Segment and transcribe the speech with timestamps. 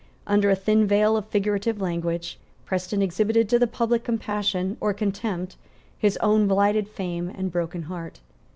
[0.25, 5.57] Under a thin veil of figurative language, Preston exhibited to the public compassion or contempt
[5.95, 8.19] his own blighted fame and broken heart.